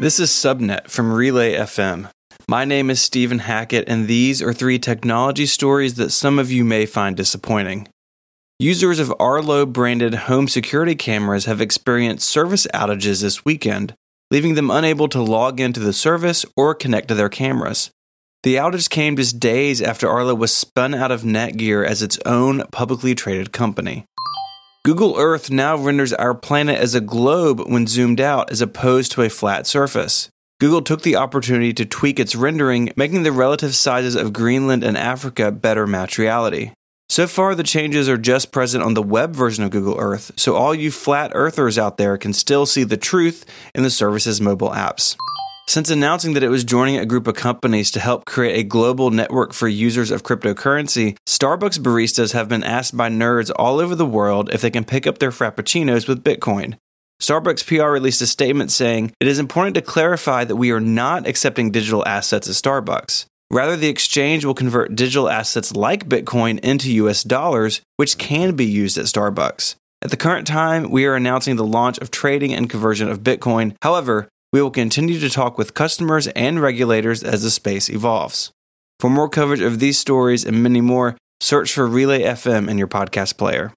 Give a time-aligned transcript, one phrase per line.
[0.00, 2.10] This is Subnet from Relay FM.
[2.48, 6.64] My name is Stephen Hackett, and these are three technology stories that some of you
[6.64, 7.86] may find disappointing.
[8.58, 13.92] Users of Arlo branded home security cameras have experienced service outages this weekend,
[14.30, 17.90] leaving them unable to log into the service or connect to their cameras.
[18.42, 22.62] The outage came just days after Arlo was spun out of Netgear as its own
[22.72, 24.06] publicly traded company.
[24.82, 29.20] Google Earth now renders our planet as a globe when zoomed out as opposed to
[29.20, 30.30] a flat surface.
[30.58, 34.96] Google took the opportunity to tweak its rendering, making the relative sizes of Greenland and
[34.96, 36.70] Africa better match reality.
[37.10, 40.54] So far, the changes are just present on the web version of Google Earth, so
[40.54, 44.70] all you flat earthers out there can still see the truth in the service's mobile
[44.70, 45.14] apps.
[45.70, 49.12] Since announcing that it was joining a group of companies to help create a global
[49.12, 54.04] network for users of cryptocurrency, Starbucks baristas have been asked by nerds all over the
[54.04, 56.76] world if they can pick up their frappuccinos with Bitcoin.
[57.22, 61.28] Starbucks PR released a statement saying it is important to clarify that we are not
[61.28, 63.26] accepting digital assets at Starbucks.
[63.48, 68.66] Rather, the exchange will convert digital assets like Bitcoin into US dollars, which can be
[68.66, 69.76] used at Starbucks.
[70.02, 73.76] At the current time, we are announcing the launch of trading and conversion of Bitcoin.
[73.82, 78.50] However, we will continue to talk with customers and regulators as the space evolves.
[78.98, 82.88] For more coverage of these stories and many more, search for Relay FM in your
[82.88, 83.72] podcast player.